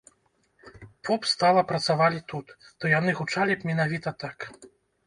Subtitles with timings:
[1.09, 4.53] Поп стала працавалі тут, то яны гучалі б менавіта так!